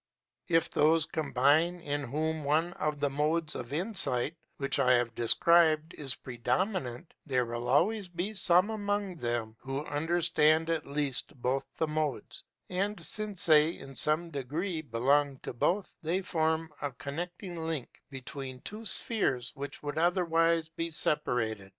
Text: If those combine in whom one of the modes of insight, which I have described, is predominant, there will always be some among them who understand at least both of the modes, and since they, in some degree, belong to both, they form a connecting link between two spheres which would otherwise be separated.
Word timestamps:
If 0.47 0.71
those 0.71 1.05
combine 1.05 1.79
in 1.79 2.05
whom 2.05 2.43
one 2.43 2.73
of 2.73 2.99
the 2.99 3.09
modes 3.11 3.53
of 3.53 3.71
insight, 3.71 4.35
which 4.57 4.79
I 4.79 4.93
have 4.93 5.13
described, 5.13 5.93
is 5.93 6.15
predominant, 6.15 7.13
there 7.27 7.45
will 7.45 7.69
always 7.69 8.07
be 8.07 8.33
some 8.33 8.71
among 8.71 9.17
them 9.17 9.57
who 9.59 9.85
understand 9.85 10.71
at 10.71 10.87
least 10.87 11.39
both 11.39 11.65
of 11.65 11.77
the 11.77 11.85
modes, 11.87 12.43
and 12.67 12.99
since 12.99 13.45
they, 13.45 13.77
in 13.77 13.95
some 13.95 14.31
degree, 14.31 14.81
belong 14.81 15.37
to 15.43 15.53
both, 15.53 15.93
they 16.01 16.23
form 16.23 16.73
a 16.81 16.91
connecting 16.93 17.67
link 17.67 18.01
between 18.09 18.61
two 18.61 18.85
spheres 18.85 19.51
which 19.53 19.83
would 19.83 19.99
otherwise 19.99 20.67
be 20.69 20.89
separated. 20.89 21.69